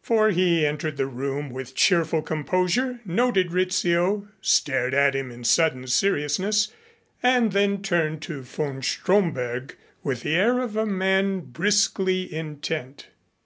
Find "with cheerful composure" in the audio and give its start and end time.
1.50-3.00